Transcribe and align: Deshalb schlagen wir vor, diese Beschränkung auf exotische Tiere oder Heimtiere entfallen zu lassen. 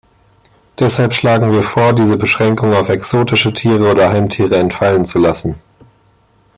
Deshalb 0.79 1.13
schlagen 1.13 1.51
wir 1.51 1.61
vor, 1.61 1.93
diese 1.93 2.17
Beschränkung 2.17 2.73
auf 2.73 2.89
exotische 2.89 3.53
Tiere 3.53 3.91
oder 3.91 4.09
Heimtiere 4.11 4.55
entfallen 4.55 5.05
zu 5.05 5.19
lassen. 5.19 5.61